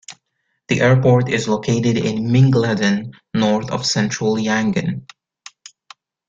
The 0.69 0.81
airport 0.81 1.29
is 1.29 1.47
located 1.47 1.95
in 1.95 2.25
Mingaladon, 2.25 3.13
north 3.35 3.69
of 3.69 3.85
central 3.85 4.35
Yangon. 4.35 5.05